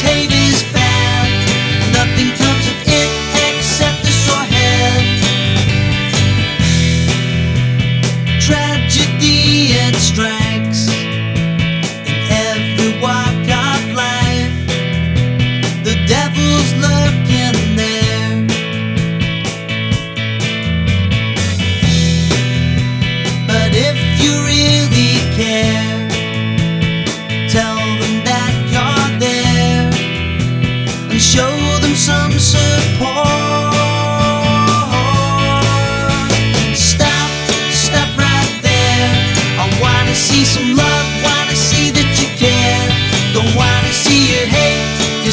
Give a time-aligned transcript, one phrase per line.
[0.00, 0.81] is bad.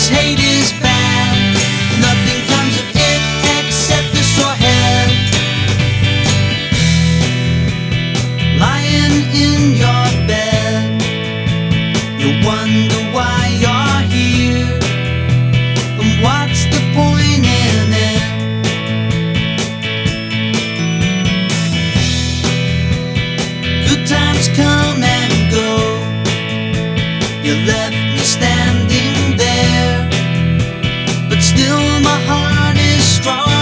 [0.09, 1.37] Hate is bad.
[2.01, 3.21] Nothing comes of it
[3.59, 5.09] except the sore head.
[8.59, 11.01] Lying in your bed,
[12.21, 14.79] you wonder why you're here.
[16.01, 18.23] And what's the point in it?
[23.87, 25.69] Good times come and go.
[27.43, 28.98] You left me standing
[32.03, 33.58] my heart is strong.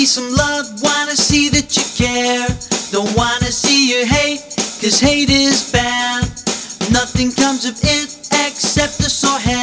[0.00, 2.48] see some love, wanna see that you care.
[2.90, 4.40] Don't wanna see you hate,
[4.80, 6.24] cause hate is bad.
[6.90, 8.08] Nothing comes of it
[8.46, 9.59] except the sore head.